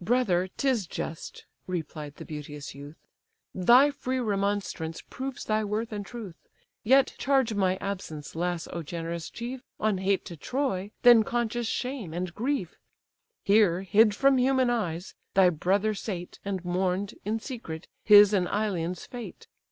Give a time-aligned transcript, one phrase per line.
[0.00, 3.08] "Brother, 'tis just, (replied the beauteous youth,)
[3.52, 6.36] Thy free remonstrance proves thy worth and truth:
[6.84, 9.62] Yet charge my absence less, O generous chief!
[9.80, 12.76] On hate to Troy, than conscious shame and grief:
[13.42, 19.06] Here, hid from human eyes, thy brother sate, And mourn'd, in secret, his and Ilion's
[19.06, 19.48] fate.